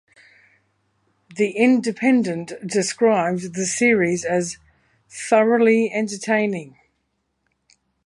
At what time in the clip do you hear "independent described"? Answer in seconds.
1.51-3.53